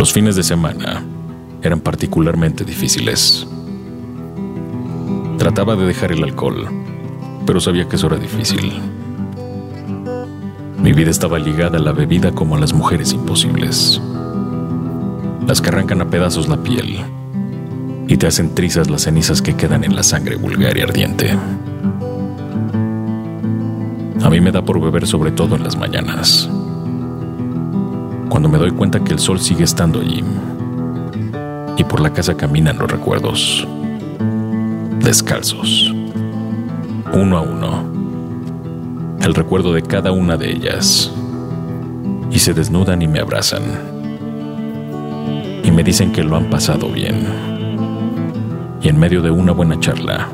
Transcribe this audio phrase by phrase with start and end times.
[0.00, 1.04] Los fines de semana
[1.60, 3.46] eran particularmente difíciles.
[5.36, 6.68] Trataba de dejar el alcohol,
[7.44, 8.80] pero sabía que eso era difícil.
[10.82, 14.00] Mi vida estaba ligada a la bebida como a las mujeres imposibles.
[15.46, 17.04] Las que arrancan a pedazos la piel
[18.08, 21.38] y te hacen trizas las cenizas que quedan en la sangre vulgar y ardiente.
[24.22, 26.48] A mí me da por beber sobre todo en las mañanas,
[28.30, 30.24] cuando me doy cuenta que el sol sigue estando allí
[31.76, 33.66] y por la casa caminan los recuerdos,
[35.00, 35.92] descalzos,
[37.12, 37.84] uno a uno,
[39.22, 41.10] el recuerdo de cada una de ellas,
[42.30, 43.62] y se desnudan y me abrazan,
[45.64, 47.26] y me dicen que lo han pasado bien,
[48.80, 50.28] y en medio de una buena charla,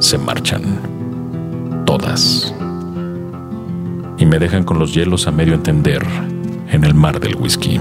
[0.00, 0.62] se marchan,
[1.86, 2.54] todas,
[4.18, 6.04] y me dejan con los hielos a medio entender
[6.78, 7.80] en el mar del whisky.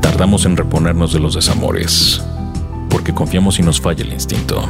[0.00, 2.20] Tardamos en reponernos de los desamores,
[2.90, 4.66] porque confiamos y nos falla el instinto.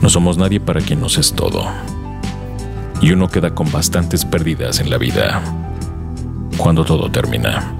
[0.00, 1.68] No somos nadie para quien nos es todo.
[3.00, 5.40] Y uno queda con bastantes pérdidas en la vida
[6.56, 7.72] cuando todo termina.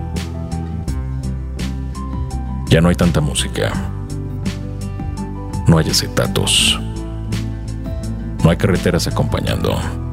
[2.69, 3.73] Ya no hay tanta música.
[5.67, 6.79] No hay acetatos.
[8.45, 10.04] No hay carreteras acompañando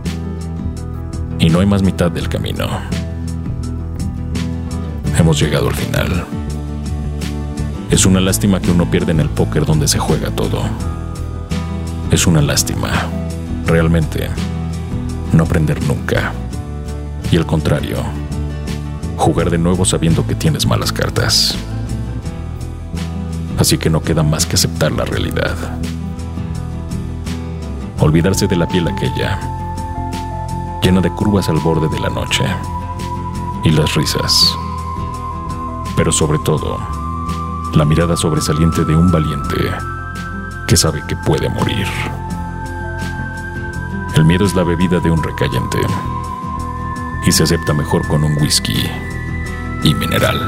[1.42, 2.68] y no hay más mitad del camino.
[5.18, 6.24] Hemos llegado al final.
[7.90, 10.62] Es una lástima que uno pierda en el póker donde se juega todo.
[12.12, 12.92] Es una lástima,
[13.66, 14.30] realmente,
[15.34, 16.32] no aprender nunca.
[17.32, 17.98] Y al contrario,
[19.18, 21.56] jugar de nuevo sabiendo que tienes malas cartas.
[23.58, 25.56] Así que no queda más que aceptar la realidad.
[28.00, 29.61] Olvidarse de la piel aquella
[30.82, 32.44] llena de curvas al borde de la noche,
[33.64, 34.58] y las risas.
[35.96, 36.78] Pero sobre todo,
[37.74, 39.72] la mirada sobresaliente de un valiente
[40.68, 41.88] que sabe que puede morir.
[44.16, 45.78] El miedo es la bebida de un recayente
[47.26, 48.90] y se acepta mejor con un whisky
[49.84, 50.40] y mineral.